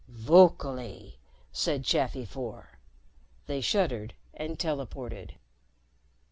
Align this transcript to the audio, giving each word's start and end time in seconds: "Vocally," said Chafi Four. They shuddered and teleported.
"Vocally," 0.07 1.19
said 1.51 1.83
Chafi 1.83 2.25
Four. 2.27 2.79
They 3.45 3.61
shuddered 3.61 4.15
and 4.33 4.57
teleported. 4.57 5.35